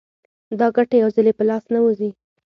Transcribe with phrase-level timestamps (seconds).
[0.59, 2.09] دا ګټه یو ځلي په لاس نه ورځي